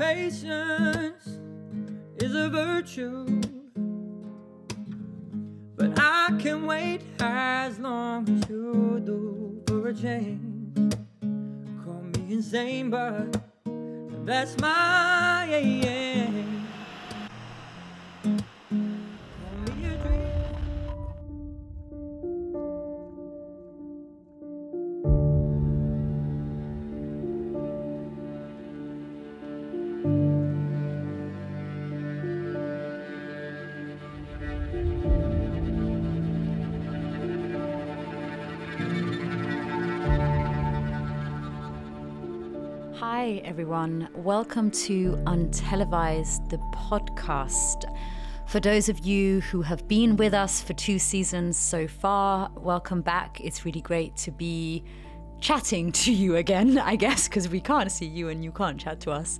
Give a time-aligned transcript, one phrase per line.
[0.00, 1.38] patience
[2.16, 3.26] is a virtue.
[5.76, 10.94] But I can wait as long as you do for a change.
[11.84, 13.36] Call me insane, but
[14.24, 16.49] that's my aim.
[43.60, 44.08] Everyone.
[44.14, 47.84] Welcome to Untelevised, the podcast.
[48.46, 53.02] For those of you who have been with us for two seasons so far, welcome
[53.02, 53.38] back.
[53.38, 54.82] It's really great to be
[55.42, 58.98] chatting to you again, I guess, because we can't see you and you can't chat
[59.00, 59.38] to us.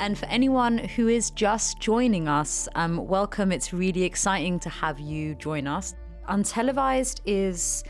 [0.00, 3.52] And for anyone who is just joining us, um, welcome.
[3.52, 5.94] It's really exciting to have you join us.
[6.28, 7.84] Untelevised is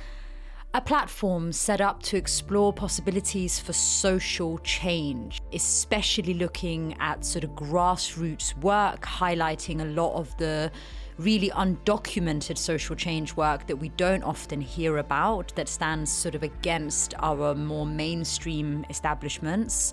[0.74, 7.50] a platform set up to explore possibilities for social change, especially looking at sort of
[7.50, 10.72] grassroots work, highlighting a lot of the
[11.18, 16.42] really undocumented social change work that we don't often hear about, that stands sort of
[16.42, 19.92] against our more mainstream establishments.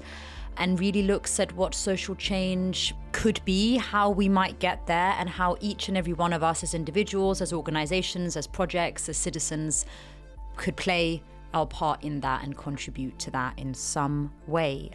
[0.55, 5.29] And really looks at what social change could be, how we might get there, and
[5.29, 9.85] how each and every one of us as individuals, as organizations, as projects, as citizens
[10.59, 14.91] could play our part in that and contribute to that in some way.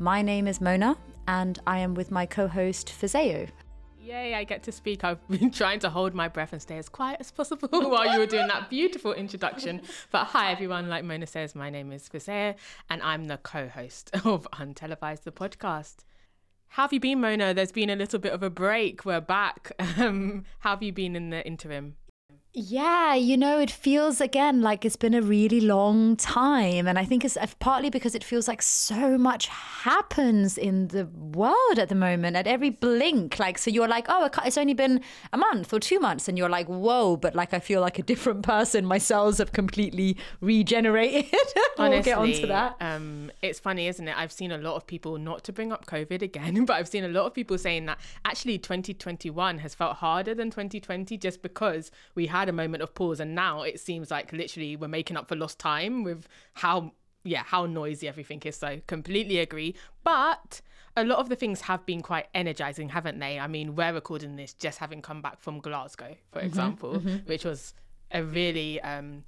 [0.00, 0.98] My name is Mona,
[1.28, 3.48] and I am with my co host, Fisayo.
[4.02, 5.04] Yay, I get to speak.
[5.04, 8.18] I've been trying to hold my breath and stay as quiet as possible while you
[8.18, 9.82] were doing that beautiful introduction.
[10.10, 10.88] But hi, everyone.
[10.88, 12.56] Like Mona says, my name is Fisayo,
[12.90, 15.98] and I'm the co host of Untelevised, the podcast.
[16.66, 17.54] How have you been, Mona?
[17.54, 19.04] There's been a little bit of a break.
[19.04, 19.70] We're back.
[19.96, 21.94] Um, how have you been in the interim?
[22.56, 26.86] Yeah, you know, it feels again like it's been a really long time.
[26.86, 31.06] And I think it's uh, partly because it feels like so much happens in the
[31.06, 33.40] world at the moment at every blink.
[33.40, 35.00] Like, so you're like, oh, it's only been
[35.32, 36.28] a month or two months.
[36.28, 38.86] And you're like, whoa, but like I feel like a different person.
[38.86, 41.32] My cells have completely regenerated.
[41.76, 42.76] we'll Honestly, get onto that.
[42.78, 44.16] Um, it's funny, isn't it?
[44.16, 47.02] I've seen a lot of people, not to bring up COVID again, but I've seen
[47.02, 51.90] a lot of people saying that actually 2021 has felt harder than 2020 just because
[52.14, 53.20] we had a moment of pause.
[53.20, 56.92] And now it seems like literally we're making up for lost time with how,
[57.24, 58.56] yeah, how noisy everything is.
[58.56, 59.74] So completely agree.
[60.02, 60.60] But
[60.96, 63.40] a lot of the things have been quite energizing, haven't they?
[63.40, 67.74] I mean, we're recording this just having come back from Glasgow, for example, which was
[68.10, 69.24] a really um,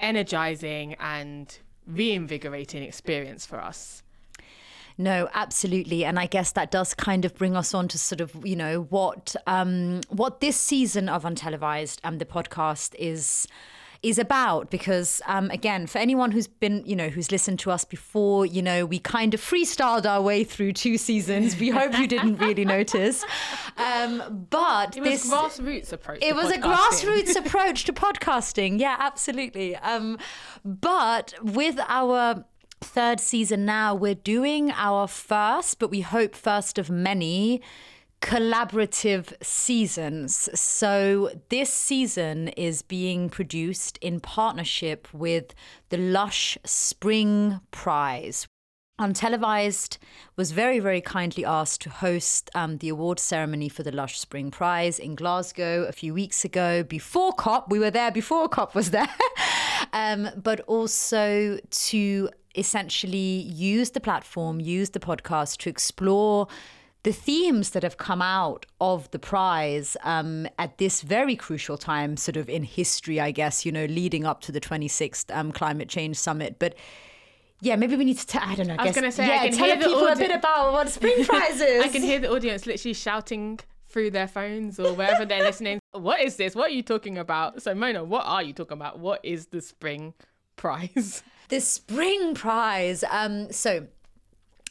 [0.00, 4.02] energizing and reinvigorating experience for us.
[4.96, 8.34] No, absolutely, and I guess that does kind of bring us on to sort of
[8.46, 13.48] you know what um, what this season of Untelevised and the podcast is
[14.04, 17.86] is about because um, again for anyone who's been you know who's listened to us
[17.86, 22.06] before you know we kind of freestyled our way through two seasons we hope you
[22.06, 23.24] didn't really notice
[23.78, 26.18] um, but It was this grassroots approach.
[26.22, 28.78] it was a grassroots approach to podcasting.
[28.78, 29.74] Yeah, absolutely.
[29.76, 30.18] Um,
[30.64, 32.44] but with our
[32.84, 37.60] third season now, we're doing our first, but we hope first of many
[38.20, 40.48] collaborative seasons.
[40.58, 45.54] So this season is being produced in partnership with
[45.90, 48.46] the Lush Spring Prize.
[49.00, 49.98] Untelevised
[50.36, 54.52] was very, very kindly asked to host um, the award ceremony for the Lush Spring
[54.52, 57.70] Prize in Glasgow a few weeks ago before COP.
[57.70, 59.08] We were there before COP was there.
[59.92, 66.48] um, but also to essentially use the platform, use the podcast to explore
[67.04, 72.16] the themes that have come out of the prize um, at this very crucial time,
[72.16, 75.88] sort of in history, I guess, you know, leading up to the 26th um, Climate
[75.88, 76.56] Change Summit.
[76.58, 76.74] But
[77.60, 78.26] yeah, maybe we need to.
[78.26, 78.76] T- I don't know.
[78.78, 80.88] I was gonna say, yeah, I can tell hear the people a bit about what
[80.88, 81.84] Spring Prize is.
[81.84, 85.78] I can hear the audience literally shouting through their phones or wherever they're listening.
[85.94, 86.56] What is this?
[86.56, 87.62] What are you talking about?
[87.62, 88.98] So, Mona, what are you talking about?
[88.98, 90.14] What is the spring
[90.56, 91.22] prize?
[91.48, 93.04] the Spring Prize.
[93.10, 93.86] Um, so.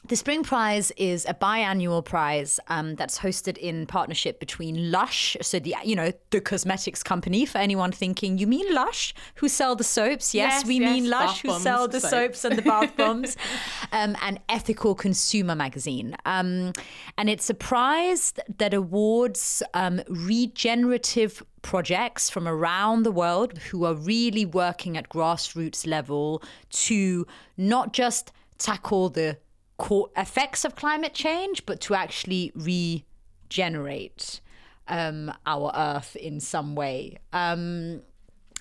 [0.05, 5.59] The Spring Prize is a biannual prize um, that's hosted in partnership between Lush, so
[5.59, 7.45] the you know the cosmetics company.
[7.45, 10.35] For anyone thinking, you mean Lush, who sell the soaps?
[10.35, 12.09] Yes, Yes, we yes, mean Lush, who sell the soap.
[12.09, 13.37] soaps and the bath bombs,
[13.93, 16.17] um, and Ethical Consumer magazine.
[16.25, 16.73] Um,
[17.17, 23.95] and it's a prize that awards um, regenerative projects from around the world who are
[23.95, 27.25] really working at grassroots level to
[27.55, 29.37] not just tackle the
[29.77, 34.41] co- effects of climate change, but to actually regenerate
[34.87, 37.17] um, our Earth in some way.
[37.31, 38.01] Um,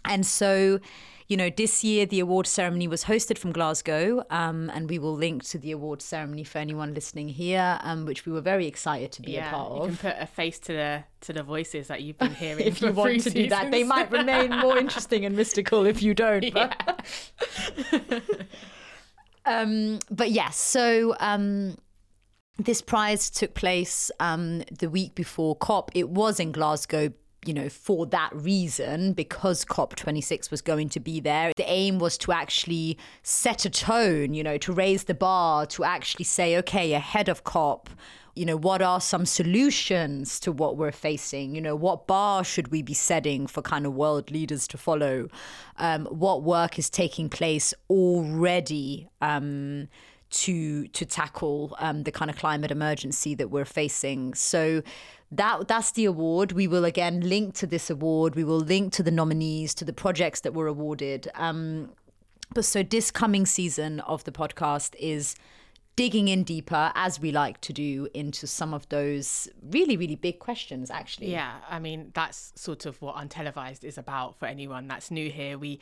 [0.04, 0.80] and so,
[1.28, 5.14] you know, this year the award ceremony was hosted from Glasgow, um, and we will
[5.14, 9.12] link to the award ceremony for anyone listening here, um, which we were very excited
[9.12, 9.90] to be a part of.
[9.90, 12.66] you can put a face to the to the voices that you've been hearing.
[12.66, 16.02] If you want to three do that, they might remain more interesting and mystical if
[16.02, 16.52] you don't.
[16.52, 17.06] but-
[17.92, 18.20] Yeah.
[19.44, 21.76] Um, but yes, so um,
[22.58, 25.90] this prize took place um, the week before COP.
[25.94, 27.12] It was in Glasgow,
[27.44, 31.52] you know, for that reason, because COP26 was going to be there.
[31.56, 35.84] The aim was to actually set a tone, you know, to raise the bar, to
[35.84, 37.90] actually say, okay, ahead of COP,
[38.34, 41.54] you know, what are some solutions to what we're facing?
[41.54, 45.28] You know, what bar should we be setting for kind of world leaders to follow?
[45.76, 49.08] Um, what work is taking place already?
[49.20, 49.88] Um,
[50.32, 54.32] to to tackle um, the kind of climate emergency that we're facing.
[54.32, 54.82] So
[55.32, 56.52] that that's the award.
[56.52, 58.36] We will again link to this award.
[58.36, 61.28] We will link to the nominees, to the projects that were awarded.
[61.34, 61.90] Um,
[62.54, 65.34] but so this coming season of the podcast is
[65.96, 70.38] digging in deeper, as we like to do, into some of those really really big
[70.38, 70.90] questions.
[70.90, 75.30] Actually, Yeah, I mean that's sort of what untelevised is about for anyone that's new
[75.30, 75.56] here.
[75.56, 75.80] We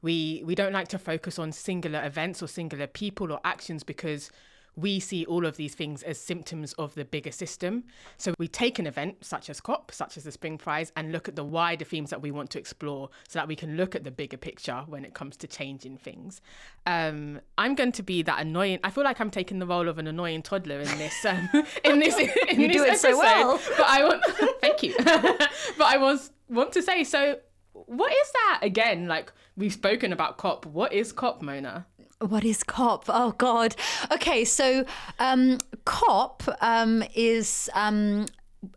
[0.00, 4.30] we we don't like to focus on singular events or singular people or actions because
[4.76, 7.84] we see all of these things as symptoms of the bigger system.
[8.18, 11.28] So we take an event such as COP, such as the Spring Prize, and look
[11.28, 14.04] at the wider themes that we want to explore so that we can look at
[14.04, 16.42] the bigger picture when it comes to changing things.
[16.84, 18.78] Um, I'm going to be that annoying.
[18.84, 21.24] I feel like I'm taking the role of an annoying toddler in this.
[21.24, 21.48] Um,
[21.84, 23.60] in this, in You this do it so well.
[23.76, 24.22] But I want.
[24.60, 24.94] thank you.
[25.04, 27.38] but I was want to say so.
[27.72, 29.06] What is that again?
[29.06, 30.66] Like we've spoken about COP.
[30.66, 31.86] What is COP, Mona?
[32.20, 33.04] What is COP?
[33.08, 33.76] Oh God.
[34.10, 34.86] Okay, so
[35.18, 38.26] um, COP um, is um,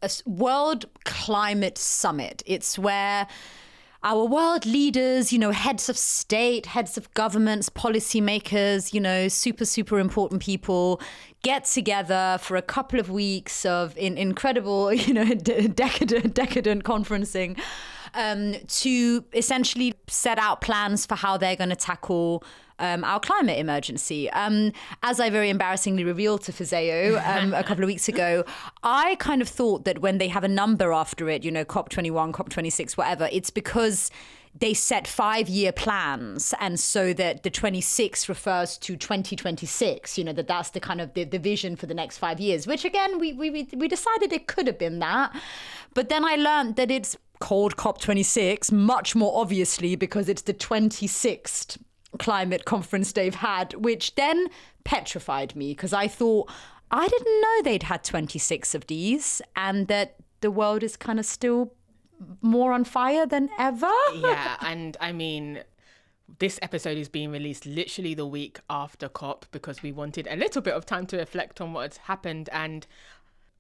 [0.02, 2.44] a World Climate Summit.
[2.46, 3.28] It's where
[4.04, 9.64] our world leaders, you know, heads of state, heads of governments, policymakers, you know, super
[9.64, 11.02] super important people
[11.42, 16.84] get together for a couple of weeks of in, incredible, you know, de- decadent decadent
[16.84, 17.58] conferencing
[18.16, 22.44] um, to essentially set out plans for how they're going to tackle
[22.80, 24.30] um, our climate emergency.
[24.32, 24.72] Um,
[25.04, 28.44] as I very embarrassingly revealed to Fisayo um, a couple of weeks ago,
[28.84, 32.34] I kind of thought that when they have a number after it, you know, COP21,
[32.34, 34.10] COP26, whatever, it's because
[34.58, 40.34] they set five year plans and so that the 26 refers to 2026 you know
[40.34, 43.20] that that's the kind of the, the vision for the next five years which again
[43.20, 45.32] we, we we decided it could have been that
[45.94, 51.78] but then i learned that it's called cop26 much more obviously because it's the 26th
[52.20, 54.48] climate conference they've had which then
[54.84, 56.52] petrified me because i thought
[56.92, 61.26] i didn't know they'd had 26 of these and that the world is kind of
[61.26, 61.74] still
[62.42, 63.92] more on fire than ever.
[64.16, 65.64] yeah, and I mean,
[66.40, 70.62] this episode is being released literally the week after COP because we wanted a little
[70.62, 72.50] bit of time to reflect on what had happened.
[72.52, 72.86] And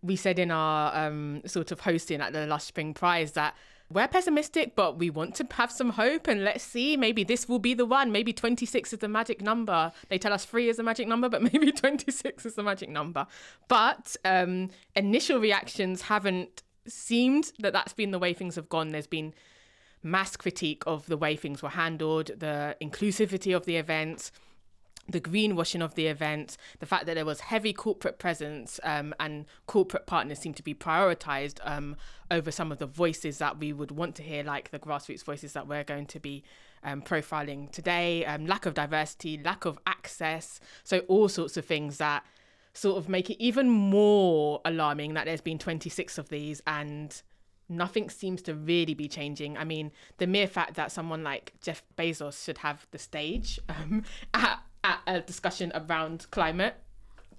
[0.01, 3.55] we said in our um, sort of hosting at the Lush Spring Prize that
[3.91, 6.27] we're pessimistic, but we want to have some hope.
[6.27, 8.11] And let's see, maybe this will be the one.
[8.11, 9.91] Maybe 26 is the magic number.
[10.09, 13.25] They tell us three is the magic number, but maybe 26 is the magic number.
[13.67, 18.89] But um, initial reactions haven't seemed that that's been the way things have gone.
[18.89, 19.33] There's been
[20.03, 24.31] mass critique of the way things were handled, the inclusivity of the event,
[25.09, 29.45] the greenwashing of the event, the fact that there was heavy corporate presence um, and
[29.65, 31.95] corporate partners seem to be prioritized um,
[32.31, 35.53] over some of the voices that we would want to hear, like the grassroots voices
[35.53, 36.43] that we're going to be
[36.83, 40.59] um, profiling today, um, lack of diversity, lack of access.
[40.83, 42.23] So, all sorts of things that
[42.73, 47.21] sort of make it even more alarming that there's been 26 of these and
[47.67, 49.57] nothing seems to really be changing.
[49.57, 54.03] I mean, the mere fact that someone like Jeff Bezos should have the stage um,
[54.33, 56.75] at, at a discussion around climate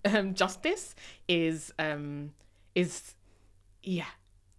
[0.05, 0.95] um, justice
[1.29, 2.33] is um,
[2.75, 3.15] is
[3.83, 4.07] yeah.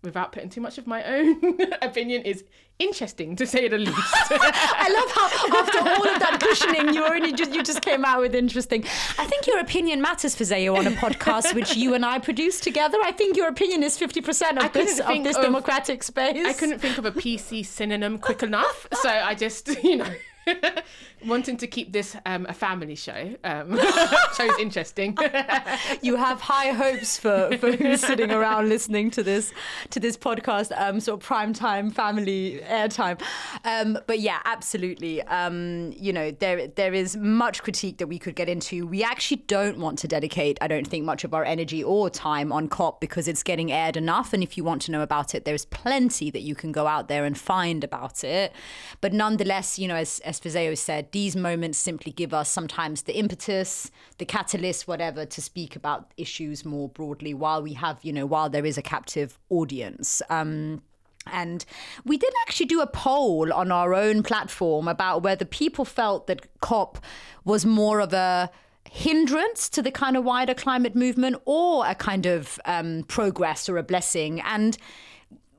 [0.04, 1.40] Without putting too much of my own
[1.84, 2.44] opinion, is
[2.80, 3.94] interesting to say the least.
[4.32, 8.20] I love how after all of that cushioning, you only just you just came out
[8.20, 8.84] with interesting.
[9.20, 12.98] I think your opinion matters Fisayo on a podcast which you and I produce together.
[13.04, 16.48] I think your opinion is fifty percent of couldn't this of this of- democratic space.
[16.48, 20.12] I couldn't think of a PC synonym quick enough, so I just, you know,
[21.26, 23.36] wanting to keep this um, a family show.
[23.44, 23.80] Um,
[24.38, 25.18] show's interesting.
[26.02, 29.54] you have high hopes for, for who's sitting around listening to this
[29.92, 33.22] to this podcast, um, sort of prime time family airtime.
[33.66, 35.22] Um, but yeah, absolutely.
[35.24, 38.88] Um, you know, there there is much critique that we could get into.
[38.88, 42.52] We actually don't want to dedicate, I don't think, much of our energy or time
[42.52, 44.34] on COP because it's getting aired enough.
[44.34, 47.08] And if you want to know about it, there's plenty that you can go out
[47.08, 48.54] there and find about it.
[49.02, 53.18] But nonetheless, you know, as as Fisayo said, these moments simply give us sometimes the
[53.18, 58.26] impetus, the catalyst, whatever, to speak about issues more broadly while we have, you know,
[58.26, 60.22] while there is a captive audience.
[60.30, 60.82] Um,
[61.28, 61.66] and
[62.06, 66.48] we did actually do a poll on our own platform about whether people felt that
[66.62, 66.98] COP
[67.44, 68.50] was more of a
[68.90, 73.78] hindrance to the kind of wider climate movement or a kind of um, progress or
[73.78, 74.42] a blessing.
[74.42, 74.78] And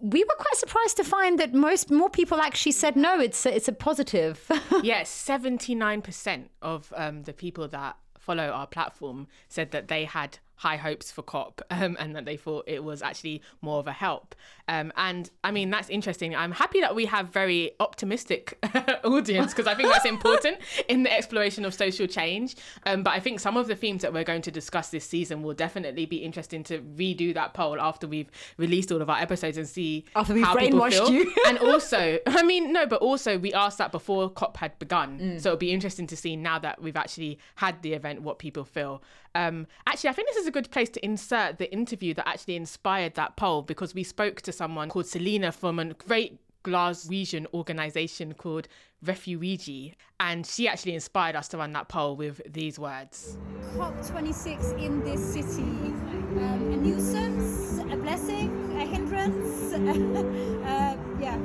[0.02, 3.20] we were quite surprised to find that most more people actually said no.
[3.20, 4.50] It's a, it's a positive.
[4.82, 10.04] yes, seventy nine percent of um, the people that follow our platform said that they
[10.04, 13.88] had high hopes for COP um, and that they thought it was actually more of
[13.88, 14.34] a help.
[14.68, 16.36] Um, and I mean, that's interesting.
[16.36, 18.58] I'm happy that we have very optimistic
[19.04, 22.54] audience because I think that's important in the exploration of social change.
[22.86, 25.42] Um, but I think some of the themes that we're going to discuss this season
[25.42, 29.58] will definitely be interesting to redo that poll after we've released all of our episodes
[29.58, 31.10] and see after we've how people feel.
[31.10, 31.34] You.
[31.44, 35.18] and also, I mean, no, but also we asked that before COP had begun.
[35.18, 35.40] Mm.
[35.40, 38.64] So it'll be interesting to see now that we've actually had the event what people
[38.64, 39.02] feel.
[39.34, 42.56] Um, actually, I think this is a good place to insert the interview that actually
[42.56, 48.34] inspired that poll because we spoke to someone called Selina from a great Glaswegian organization
[48.34, 48.68] called
[49.04, 53.36] Refuweegee, and she actually inspired us to run that poll with these words
[53.74, 59.72] COP26 in this city um, a nuisance, a blessing, a hindrance?
[59.74, 61.38] uh, yeah,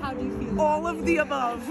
[0.00, 0.60] how do you feel?
[0.60, 1.66] All of the above.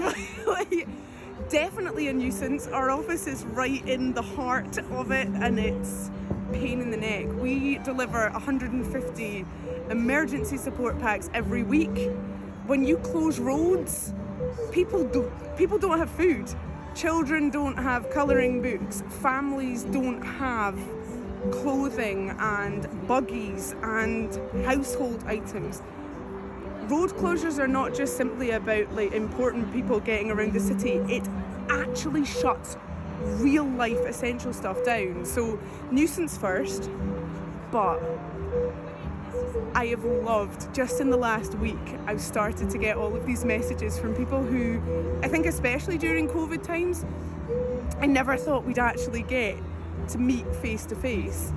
[1.48, 2.66] definitely a nuisance.
[2.68, 6.10] Our office is right in the heart of it and it's
[6.52, 7.26] pain in the neck.
[7.40, 9.46] We deliver 150
[9.90, 12.10] emergency support packs every week.
[12.66, 14.12] When you close roads,
[14.70, 16.52] people do people don't have food.
[16.94, 19.02] Children don't have colouring books.
[19.20, 20.78] Families don't have
[21.50, 25.82] clothing and buggies and household items
[26.90, 30.94] road closures are not just simply about like important people getting around the city.
[31.08, 31.26] It
[31.70, 32.76] actually shuts
[33.22, 35.24] real life essential stuff down.
[35.24, 35.58] So
[35.92, 36.90] nuisance first,
[37.70, 38.02] but
[39.74, 43.44] I have loved just in the last week I've started to get all of these
[43.44, 44.80] messages from people who
[45.22, 47.06] I think especially during COVID times
[48.00, 49.56] I never thought we'd actually get
[50.08, 51.52] to meet face to face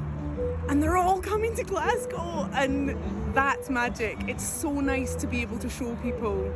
[0.69, 2.95] and they're all coming to Glasgow, and
[3.33, 4.17] that's magic.
[4.27, 6.53] It's so nice to be able to show people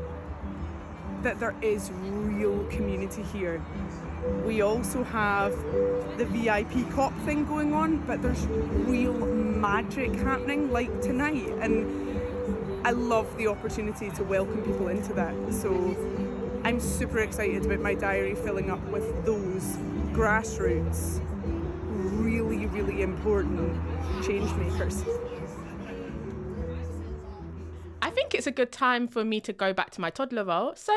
[1.24, 3.62] that there is real community here.
[4.46, 5.52] We also have
[6.18, 12.92] the VIP cop thing going on, but there's real magic happening like tonight, and I
[12.92, 15.34] love the opportunity to welcome people into that.
[15.52, 15.96] So
[16.64, 19.78] I'm super excited about my diary filling up with those
[20.14, 21.22] grassroots
[21.88, 23.82] really, really important
[24.24, 25.04] change makers.
[28.48, 30.74] A good time for me to go back to my toddler role.
[30.76, 30.94] So,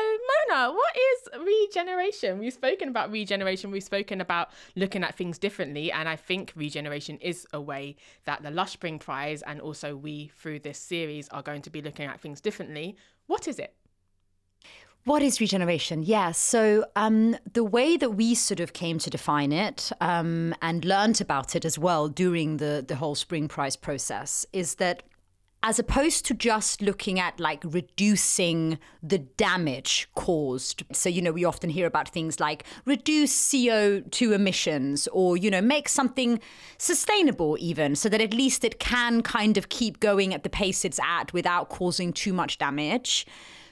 [0.49, 2.39] Mona, what is regeneration?
[2.39, 7.17] We've spoken about regeneration, we've spoken about looking at things differently, and I think regeneration
[7.19, 11.43] is a way that the Lush Spring Prize and also we through this series are
[11.43, 12.95] going to be looking at things differently.
[13.27, 13.75] What is it?
[15.03, 16.03] What is regeneration?
[16.03, 20.85] Yeah, so um, the way that we sort of came to define it um, and
[20.85, 25.01] learned about it as well during the, the whole Spring Prize process is that
[25.63, 30.83] as opposed to just looking at like reducing the damage caused.
[30.91, 35.61] So, you know, we often hear about things like reduce CO2 emissions or, you know,
[35.61, 36.39] make something
[36.77, 40.83] sustainable even so that at least it can kind of keep going at the pace
[40.83, 43.27] it's at without causing too much damage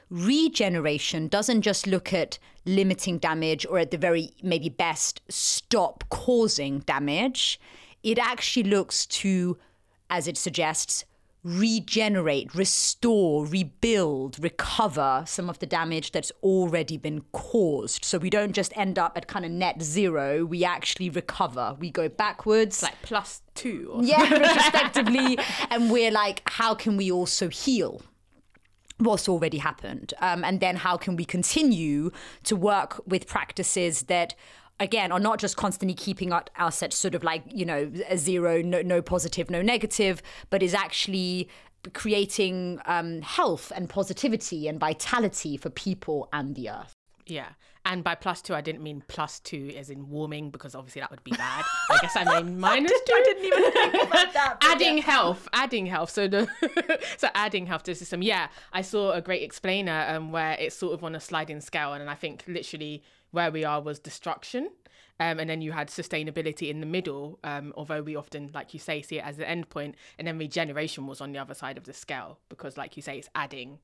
[0.09, 6.79] regeneration doesn't just look at limiting damage or at the very maybe best stop causing
[6.79, 7.59] damage.
[8.03, 9.57] It actually looks to,
[10.09, 11.05] as it suggests,
[11.43, 18.03] regenerate, restore, rebuild, recover some of the damage that's already been caused.
[18.03, 21.75] So we don't just end up at kind of net zero, we actually recover.
[21.79, 22.83] We go backwards.
[22.83, 23.99] Like plus two.
[24.03, 25.37] yeah, retrospectively.
[25.69, 28.01] and we're like, how can we also heal?
[28.99, 32.11] what's already happened um, and then how can we continue
[32.43, 34.35] to work with practices that
[34.79, 38.61] again are not just constantly keeping our assets sort of like you know a zero
[38.61, 41.49] no, no positive no negative but is actually
[41.93, 46.95] creating um, health and positivity and vitality for people and the earth
[47.25, 47.49] Yeah.
[47.85, 51.09] And by plus two, I didn't mean plus two as in warming because obviously that
[51.11, 51.63] would be bad.
[51.89, 53.13] I guess I mean minus two.
[53.13, 54.57] I didn't even think about that.
[54.61, 55.03] adding yeah.
[55.03, 56.09] health, adding health.
[56.09, 56.47] So the
[57.17, 58.21] so adding health to the system.
[58.21, 61.93] Yeah, I saw a great explainer um, where it's sort of on a sliding scale,
[61.93, 64.69] and I think literally where we are was destruction.
[65.21, 68.79] Um, and then you had sustainability in the middle, um, although we often, like you
[68.79, 71.77] say, see it as the end point, and then regeneration was on the other side
[71.77, 73.79] of the scale because, like you say, it's adding.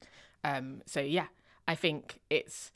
[0.45, 1.27] Um, so yeah,
[1.67, 2.71] I think it's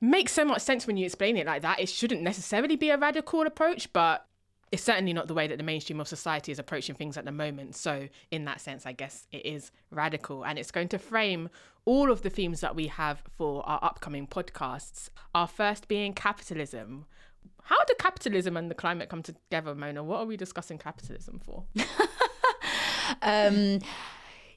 [0.00, 1.80] makes so much sense when you explain it like that.
[1.80, 4.26] It shouldn't necessarily be a radical approach, but
[4.72, 7.30] it's certainly not the way that the mainstream of society is approaching things at the
[7.30, 7.76] moment.
[7.76, 11.50] So, in that sense, I guess it is radical and it's going to frame
[11.84, 15.10] all of the themes that we have for our upcoming podcasts.
[15.34, 17.04] Our first being capitalism.
[17.64, 20.02] How do capitalism and the climate come together, Mona?
[20.02, 21.64] What are we discussing capitalism for?
[23.22, 23.80] um,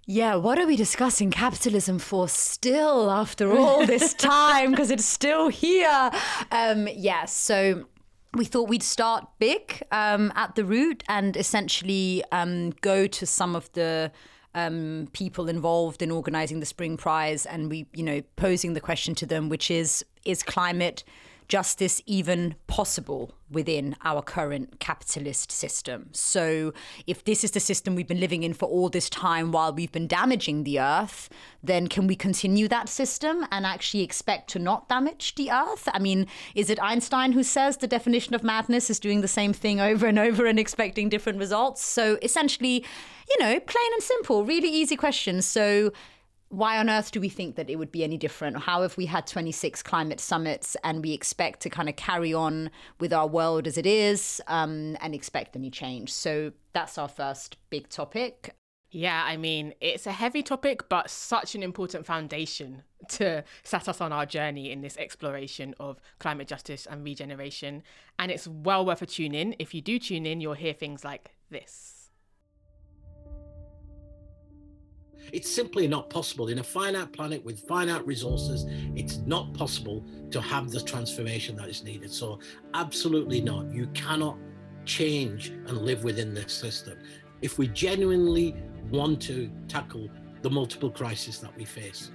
[0.05, 4.71] yeah, what are we discussing capitalism for still after all this time?
[4.71, 6.09] Because it's still here.
[6.51, 7.85] Um, yeah, so
[8.35, 13.55] we thought we'd start big um, at the root and essentially um, go to some
[13.55, 14.11] of the
[14.53, 19.15] um, people involved in organizing the Spring Prize and we, you know, posing the question
[19.15, 21.03] to them, which is, is climate
[21.47, 26.09] justice even possible within our current capitalist system?
[26.11, 26.73] So,
[27.07, 29.91] if this is the system we've been living in for all this time while we've
[29.91, 31.29] been damaging the earth,
[31.63, 35.87] then can we continue that system and actually expect to not damage the earth?
[35.93, 39.53] I mean, is it Einstein who says the definition of madness is doing the same
[39.53, 41.83] thing over and over and expecting different results?
[41.83, 42.85] So, essentially,
[43.29, 45.45] you know, plain and simple, really easy questions.
[45.45, 45.91] So,
[46.55, 48.57] why on earth do we think that it would be any different?
[48.57, 52.69] How have we had 26 climate summits and we expect to kind of carry on
[52.99, 56.13] with our world as it is um, and expect any change?
[56.13, 58.55] So that's our first big topic.
[58.89, 63.99] Yeah, I mean, it's a heavy topic, but such an important foundation to set us
[63.99, 67.83] on our journey in this exploration of climate justice and regeneration.
[68.17, 69.55] And it's well worth a tune in.
[69.59, 71.94] If you do tune in, you'll hear things like this.
[75.31, 76.47] It's simply not possible.
[76.47, 81.69] In a finite planet with finite resources, it's not possible to have the transformation that
[81.69, 82.11] is needed.
[82.11, 82.39] So,
[82.73, 83.71] absolutely not.
[83.71, 84.37] You cannot
[84.85, 86.99] change and live within this system.
[87.41, 88.55] If we genuinely
[88.89, 90.09] want to tackle
[90.41, 92.11] the multiple crises that we face.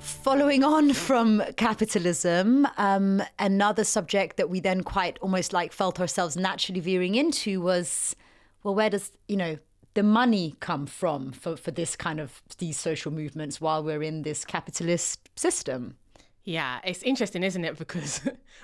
[0.00, 6.36] Following on from capitalism, um, another subject that we then quite almost like felt ourselves
[6.36, 8.16] naturally veering into was
[8.64, 9.58] well, where does, you know,
[9.94, 14.22] the money come from for, for this kind of these social movements while we're in
[14.22, 15.96] this capitalist system?
[16.44, 17.78] Yeah, it's interesting, isn't it?
[17.84, 18.20] Because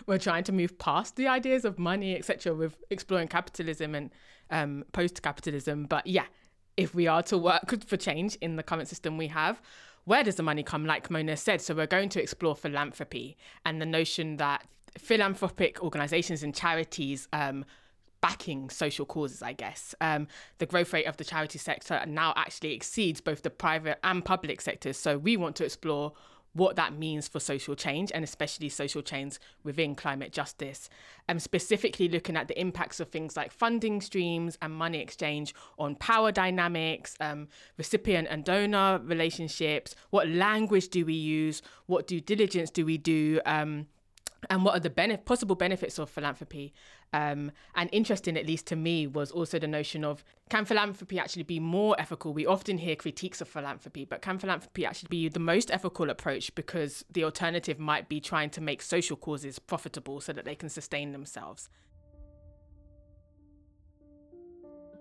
[0.07, 4.11] we're trying to move past the ideas of money, etc., with exploring capitalism and
[4.51, 5.85] um, post-capitalism.
[5.85, 6.27] But yeah,
[6.77, 9.63] if we are to work for change in the current system we have,
[10.05, 10.85] where does the money come?
[10.85, 14.67] Like Mona said, so we're going to explore philanthropy and the notion that
[14.99, 17.65] philanthropic organizations and charities um,
[18.21, 19.95] backing social causes, I guess.
[20.01, 20.29] Um,
[20.59, 24.61] the growth rate of the charity sector now actually exceeds both the private and public
[24.61, 24.97] sectors.
[24.97, 26.13] So we want to explore
[26.53, 30.89] what that means for social change and especially social change within climate justice.
[31.29, 35.95] Um, specifically looking at the impacts of things like funding streams and money exchange on
[35.95, 42.71] power dynamics, um, recipient and donor relationships, what language do we use, what due diligence
[42.71, 43.87] do we do, um,
[44.49, 46.73] and what are the benef- possible benefits of philanthropy.
[47.13, 51.43] Um, and interesting, at least to me, was also the notion of can philanthropy actually
[51.43, 52.33] be more ethical?
[52.33, 56.55] We often hear critiques of philanthropy, but can philanthropy actually be the most ethical approach
[56.55, 60.69] because the alternative might be trying to make social causes profitable so that they can
[60.69, 61.69] sustain themselves?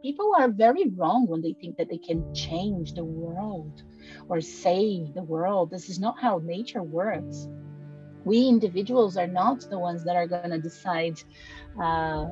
[0.01, 3.83] People are very wrong when they think that they can change the world
[4.29, 5.69] or save the world.
[5.69, 7.49] This is not how nature works
[8.25, 11.19] we individuals are not the ones that are going to decide
[11.81, 12.25] uh,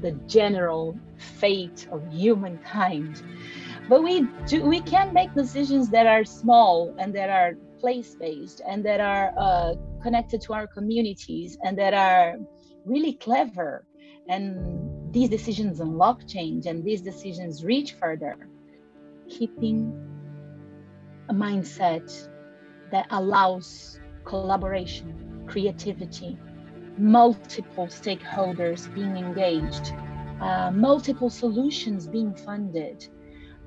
[0.00, 3.22] the general fate of humankind.
[3.88, 8.62] But we do we can make decisions that are small and that are place based
[8.66, 12.36] and that are uh, connected to our communities and that are
[12.86, 13.84] really clever.
[14.28, 18.36] And these decisions unlock change and these decisions reach further.
[19.28, 19.92] Keeping
[21.28, 22.10] a mindset
[22.90, 26.38] that allows collaboration creativity,
[26.98, 29.92] multiple stakeholders being engaged,
[30.40, 33.06] uh, multiple solutions being funded,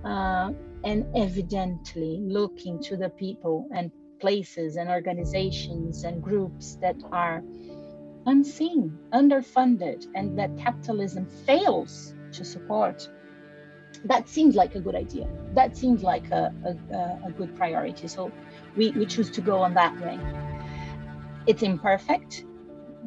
[0.03, 0.51] uh,
[0.83, 7.43] and evidently looking to the people and places and organizations and groups that are
[8.25, 13.09] unseen, underfunded, and that capitalism fails to support.
[14.05, 15.27] That seems like a good idea.
[15.53, 18.07] That seems like a, a, a good priority.
[18.07, 18.31] So
[18.75, 20.19] we, we choose to go on that way.
[21.47, 22.45] It's imperfect.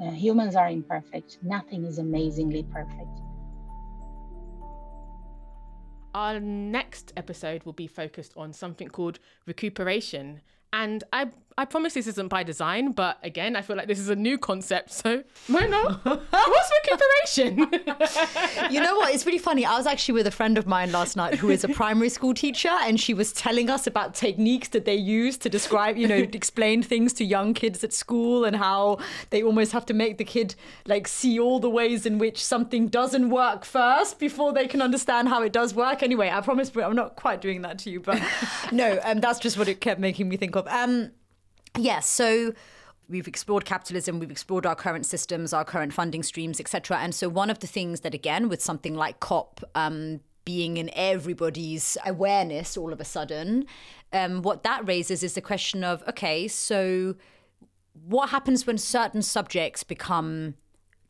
[0.03, 1.38] Uh, humans are imperfect.
[1.42, 3.20] Nothing is amazingly perfect.
[6.14, 10.40] Our next episode will be focused on something called recuperation.
[10.72, 14.08] And I I promise this isn't by design, but again, I feel like this is
[14.08, 14.92] a new concept.
[15.00, 16.04] So why not?
[16.04, 17.58] What's recuperation?
[18.70, 19.14] you know what?
[19.14, 19.64] It's really funny.
[19.64, 22.34] I was actually with a friend of mine last night who is a primary school
[22.34, 26.16] teacher, and she was telling us about techniques that they use to describe, you know,
[26.16, 28.98] explain things to young kids at school and how
[29.30, 30.54] they almost have to make the kid
[30.86, 35.28] like see all the ways in which something doesn't work first before they can understand
[35.28, 36.02] how it does work.
[36.02, 38.20] Anyway, I promise I'm not quite doing that to you, but
[38.72, 40.66] no, um, that's just what it kept making me think of.
[40.68, 41.12] Um,
[41.76, 42.06] Yes.
[42.06, 42.52] So
[43.09, 46.98] we've explored capitalism, we've explored our current systems, our current funding streams, etc.
[46.98, 50.90] And so one of the things that, again, with something like COP um, being in
[50.94, 53.66] everybody's awareness all of a sudden,
[54.12, 57.16] um, what that raises is the question of okay, so
[58.06, 60.54] what happens when certain subjects become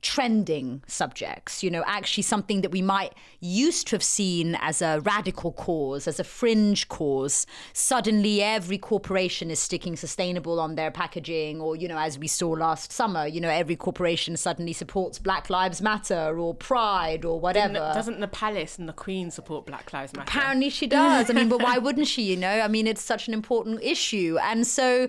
[0.02, 5.00] trending subjects, you know, actually something that we might used to have seen as a
[5.00, 7.46] radical cause, as a fringe cause.
[7.72, 12.50] Suddenly, every corporation is sticking sustainable on their packaging, or, you know, as we saw
[12.50, 17.74] last summer, you know, every corporation suddenly supports Black Lives Matter or Pride or whatever.
[17.74, 20.28] Didn't, doesn't the palace and the Queen support Black Lives Matter?
[20.28, 21.30] Apparently, she does.
[21.30, 22.60] I mean, but why wouldn't she, you know?
[22.60, 24.38] I mean, it's such an important issue.
[24.42, 25.08] And so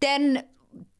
[0.00, 0.44] then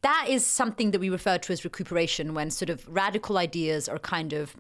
[0.03, 3.99] that is something that we refer to as recuperation when sort of radical ideas are
[3.99, 4.57] kind of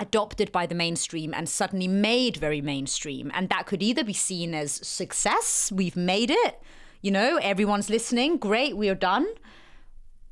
[0.00, 3.30] adopted by the mainstream and suddenly made very mainstream.
[3.34, 6.62] And that could either be seen as success, we've made it,
[7.02, 9.26] you know, everyone's listening, great, we are done,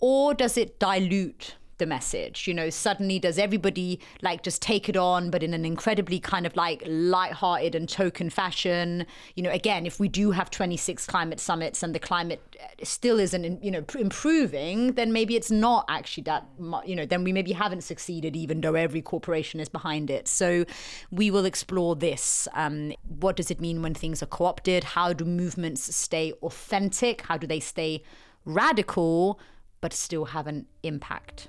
[0.00, 2.46] or does it dilute the message?
[2.46, 6.46] You know, suddenly does everybody like just take it on, but in an incredibly kind
[6.46, 9.06] of like light-hearted and token fashion?
[9.34, 13.18] You know, again, if we do have 26 climate summits and the climate uh, still
[13.18, 16.46] isn't, you know, improving, then maybe it's not actually that,
[16.84, 20.28] you know, then we maybe haven't succeeded, even though every corporation is behind it.
[20.28, 20.64] So
[21.10, 22.48] we will explore this.
[22.54, 24.84] Um, what does it mean when things are co-opted?
[24.84, 27.22] How do movements stay authentic?
[27.22, 28.02] How do they stay
[28.44, 29.40] radical?
[29.80, 31.48] but still have an impact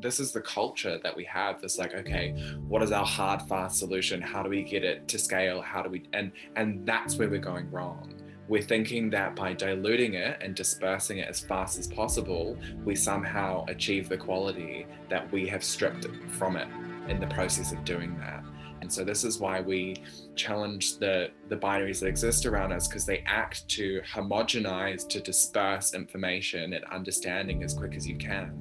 [0.00, 2.32] this is the culture that we have this like okay
[2.66, 4.20] what is our hard fast solution?
[4.20, 5.60] How do we get it to scale?
[5.60, 8.14] How do we and and that's where we're going wrong.
[8.46, 13.64] We're thinking that by diluting it and dispersing it as fast as possible we somehow
[13.68, 16.68] achieve the quality that we have stripped from it
[17.08, 18.44] in the process of doing that.
[18.84, 19.96] And so this is why we
[20.36, 25.94] challenge the the binaries that exist around us because they act to homogenize to disperse
[25.94, 28.52] information and understanding as quick as you can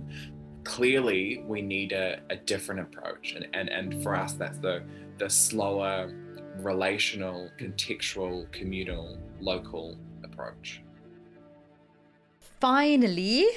[0.64, 4.84] clearly we need a, a different approach and, and and for us that's the
[5.18, 6.12] the slower
[6.60, 10.82] relational contextual communal local approach
[12.60, 13.48] finally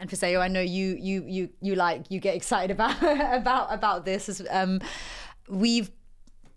[0.00, 4.06] and Fisayo, I know you you you you like you get excited about about about
[4.06, 4.42] this.
[4.50, 4.80] Um,
[5.46, 5.90] we've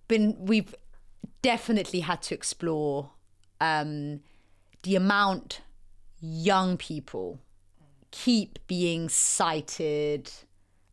[0.08, 0.74] been we've
[1.42, 3.12] definitely had to explore
[3.60, 4.22] um,
[4.84, 5.60] the amount
[6.22, 7.40] young people
[8.14, 10.32] keep being cited,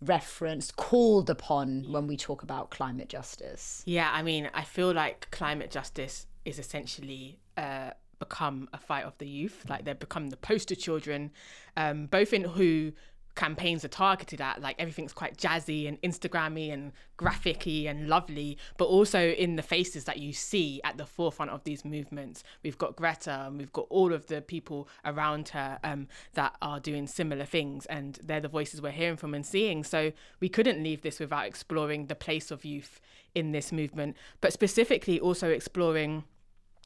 [0.00, 3.82] referenced, called upon when we talk about climate justice?
[3.84, 9.18] Yeah, I mean, I feel like climate justice is essentially uh, become a fight of
[9.18, 9.66] the youth.
[9.68, 11.30] Like they've become the poster children,
[11.76, 12.92] um, both in who
[13.34, 18.86] campaigns are targeted at like everything's quite jazzy and instagrammy and graphicy and lovely but
[18.86, 22.42] also in the faces that you see at the forefront of these movements.
[22.62, 26.80] We've got greta and we've got all of the people around her um, that are
[26.80, 29.84] doing similar things and they're the voices we're hearing from and seeing.
[29.84, 33.00] So we couldn't leave this without exploring the place of youth
[33.34, 36.24] in this movement but specifically also exploring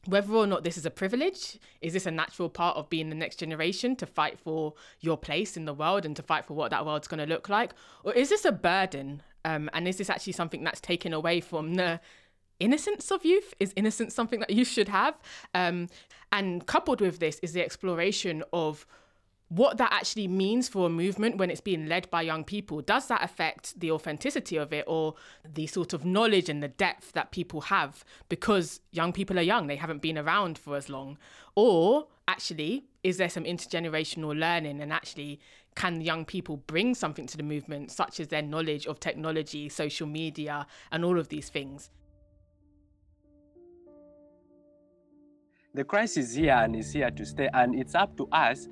[0.07, 3.15] whether or not this is a privilege, is this a natural part of being the
[3.15, 6.71] next generation to fight for your place in the world and to fight for what
[6.71, 7.73] that world's going to look like?
[8.05, 9.23] Or is this a burden?
[9.45, 12.01] Um, and is this actually something that's taken away from the
[12.61, 13.55] innocence of youth?
[13.61, 15.15] Is innocence something that you should have?
[15.55, 15.89] Um,
[16.33, 18.87] and coupled with this is the exploration of
[19.49, 22.81] what that actually means for a movement when it's being led by young people.
[22.81, 27.13] Does that affect the authenticity of it or the sort of knowledge and the depth
[27.13, 31.19] that people have because young people are young, they haven't been around for as long?
[31.55, 35.41] Or actually, is there some intergenerational learning and actually
[35.75, 40.07] can young people bring something to the movement, such as their knowledge of technology, social
[40.07, 41.91] media, and all of these things?
[45.75, 48.69] The crisis is here and is here to stay, and it's up to us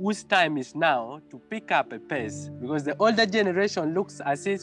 [0.00, 4.46] whose time is now to pick up a pace because the older generation looks as
[4.46, 4.62] if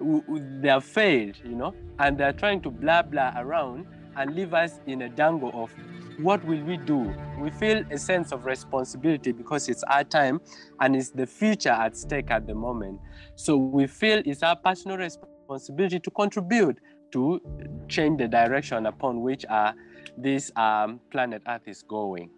[0.00, 4.80] they have failed, you know, and they're trying to blah blah around and leave us
[4.86, 5.72] in a dangle of
[6.18, 7.14] what will we do?
[7.38, 10.40] We feel a sense of responsibility because it's our time
[10.80, 13.00] and it's the future at stake at the moment.
[13.36, 16.78] So we feel it's our personal responsibility to contribute
[17.12, 17.40] to
[17.88, 19.72] change the direction upon which uh,
[20.16, 22.30] this um, planet Earth is going.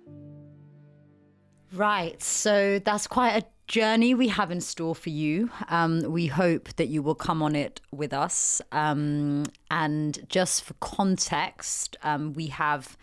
[1.72, 2.22] Right.
[2.22, 5.50] So that's quite a journey we have in store for you.
[5.68, 8.60] Um, we hope that you will come on it with us.
[8.72, 12.98] Um, and just for context, um, we have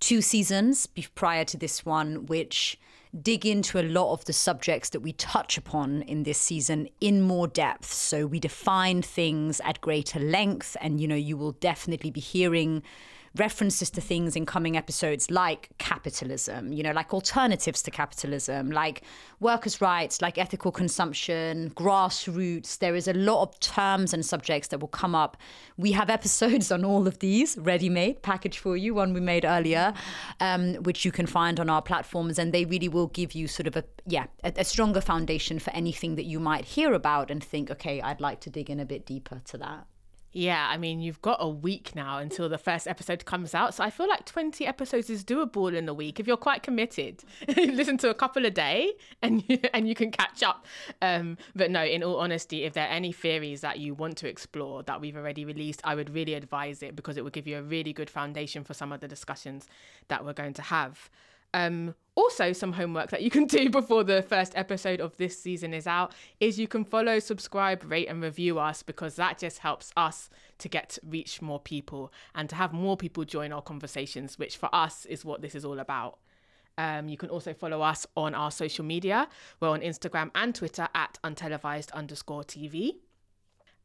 [0.00, 2.78] two seasons prior to this one, which
[3.20, 7.20] dig into a lot of the subjects that we touch upon in this season in
[7.20, 7.92] more depth.
[7.92, 12.82] So we define things at greater length, and you know, you will definitely be hearing
[13.34, 19.02] references to things in coming episodes like capitalism, you know, like alternatives to capitalism, like
[19.40, 22.78] workers' rights, like ethical consumption, grassroots.
[22.78, 25.36] There is a lot of terms and subjects that will come up.
[25.78, 29.44] We have episodes on all of these ready made, package for you, one we made
[29.44, 29.94] earlier,
[30.40, 32.38] um, which you can find on our platforms.
[32.38, 35.70] And they really will give you sort of a, yeah, a, a stronger foundation for
[35.70, 38.84] anything that you might hear about and think, okay, I'd like to dig in a
[38.84, 39.86] bit deeper to that.
[40.32, 43.74] Yeah, I mean, you've got a week now until the first episode comes out.
[43.74, 47.22] So I feel like 20 episodes is doable in a week if you're quite committed.
[47.56, 50.64] Listen to a couple a day and you, and you can catch up.
[51.02, 54.28] Um, but no, in all honesty, if there are any theories that you want to
[54.28, 57.58] explore that we've already released, I would really advise it because it would give you
[57.58, 59.66] a really good foundation for some of the discussions
[60.08, 61.10] that we're going to have.
[61.54, 65.72] Um, also, some homework that you can do before the first episode of this season
[65.72, 69.92] is out is you can follow, subscribe, rate, and review us because that just helps
[69.96, 74.38] us to get to reach more people and to have more people join our conversations,
[74.38, 76.18] which for us is what this is all about.
[76.78, 79.28] Um, you can also follow us on our social media.
[79.60, 82.96] We're on Instagram and Twitter at untelevised underscore TV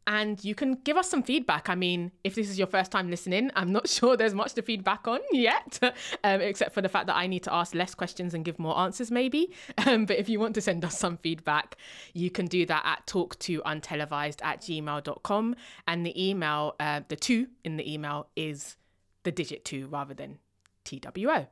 [0.07, 1.69] and you can give us some feedback.
[1.69, 4.61] I mean, if this is your first time listening, I'm not sure there's much to
[4.61, 5.79] feedback on yet,
[6.23, 8.77] um, except for the fact that I need to ask less questions and give more
[8.79, 9.51] answers, maybe.
[9.85, 11.77] Um, but if you want to send us some feedback,
[12.13, 15.55] you can do that at talktoUntelevised at gmail.com.
[15.87, 18.75] And the email, uh, the two in the email is
[19.23, 20.39] the digit two rather than
[20.83, 21.47] TWO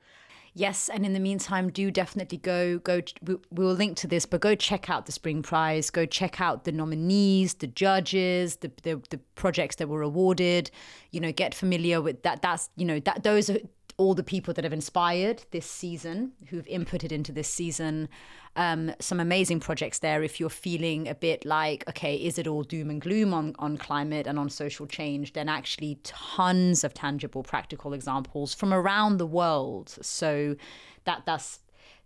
[0.55, 3.01] yes, and in the meantime, do definitely go go.
[3.21, 5.91] We will link to this, but go check out the Spring Prize.
[5.91, 10.71] Go check out the nominees, the judges, the the, the projects that were awarded.
[11.11, 12.41] You know, get familiar with that.
[12.41, 13.59] That's you know that those are
[13.97, 18.09] all the people that have inspired this season, who've inputted into this season.
[18.57, 20.23] Um, some amazing projects there.
[20.23, 23.77] If you're feeling a bit like, okay, is it all doom and gloom on, on
[23.77, 25.33] climate and on social change?
[25.33, 29.89] Then actually, tons of tangible, practical examples from around the world.
[30.01, 30.55] So
[31.03, 31.59] that that's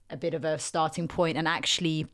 [0.10, 1.19] a bit of a starting point.
[1.19, 2.08] point, and actually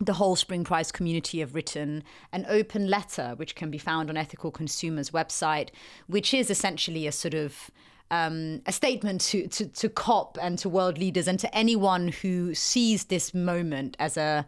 [0.00, 2.02] the whole Spring Prize community have written
[2.32, 5.68] an open letter, which can be found on Ethical Consumers website,
[6.06, 7.70] which is essentially a sort of
[8.10, 12.54] um, a statement to, to, to COP and to world leaders and to anyone who
[12.54, 14.46] sees this moment as a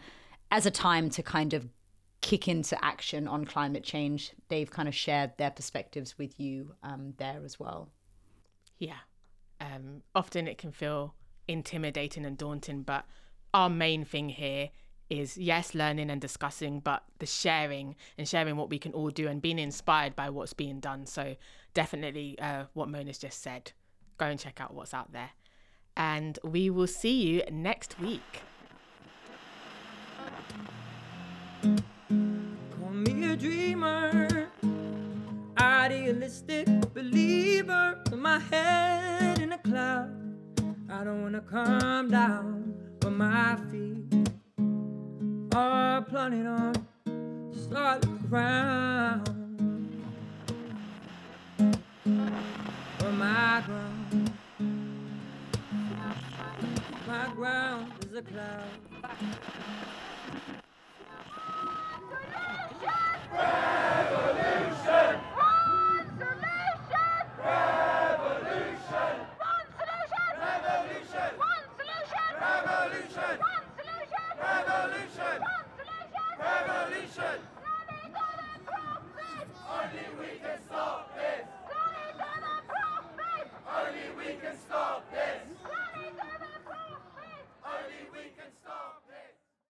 [0.51, 1.67] as a time to kind of
[2.21, 4.33] kick into action on climate change.
[4.49, 7.89] They've kind of shared their perspectives with you um, there as well.
[8.79, 8.99] Yeah.
[9.61, 11.15] Um, often it can feel
[11.49, 13.07] intimidating and daunting, but
[13.55, 14.71] our main thing here
[15.13, 19.29] is yes, learning and discussing, but the sharing and sharing what we can all do
[19.29, 21.05] and being inspired by what's being done.
[21.05, 21.37] So
[21.75, 23.73] definitely uh, what Mona's just said.
[24.17, 25.31] Go and check out what's out there.
[25.99, 28.41] And we will see you next week.
[31.61, 34.49] Call me a dreamer,
[35.59, 40.11] idealistic believer, my head in a cloud.
[40.91, 44.13] I don't wanna come down, but my feet
[45.55, 46.73] are planning on
[47.53, 49.27] start ground
[52.99, 54.33] for my ground.
[57.07, 58.65] My ground is a cloud.